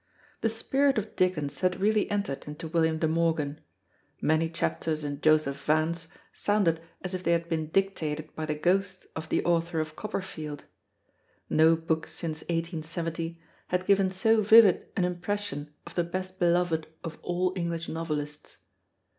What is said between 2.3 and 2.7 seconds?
into